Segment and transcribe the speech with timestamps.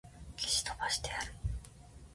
[0.35, 1.31] 消し飛ばしてやる!